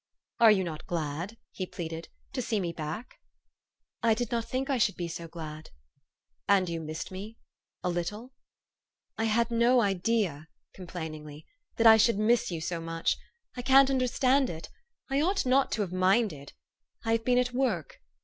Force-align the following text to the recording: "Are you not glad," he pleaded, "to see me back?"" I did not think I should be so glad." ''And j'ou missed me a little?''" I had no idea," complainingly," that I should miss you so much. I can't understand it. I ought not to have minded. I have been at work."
"Are 0.39 0.49
you 0.49 0.63
not 0.63 0.87
glad," 0.87 1.37
he 1.51 1.67
pleaded, 1.67 2.09
"to 2.33 2.41
see 2.41 2.59
me 2.59 2.73
back?"" 2.73 3.19
I 4.01 4.15
did 4.15 4.31
not 4.31 4.45
think 4.45 4.67
I 4.67 4.79
should 4.79 4.95
be 4.95 5.07
so 5.07 5.27
glad." 5.27 5.69
''And 6.49 6.65
j'ou 6.67 6.83
missed 6.83 7.11
me 7.11 7.37
a 7.83 7.89
little?''" 7.91 8.33
I 9.19 9.25
had 9.25 9.51
no 9.51 9.79
idea," 9.79 10.47
complainingly," 10.73 11.45
that 11.77 11.85
I 11.85 11.97
should 11.97 12.17
miss 12.17 12.49
you 12.49 12.61
so 12.61 12.79
much. 12.81 13.15
I 13.55 13.61
can't 13.61 13.91
understand 13.91 14.49
it. 14.49 14.69
I 15.07 15.21
ought 15.21 15.45
not 15.45 15.71
to 15.73 15.81
have 15.81 15.93
minded. 15.93 16.53
I 17.05 17.11
have 17.11 17.23
been 17.23 17.37
at 17.37 17.53
work." 17.53 18.01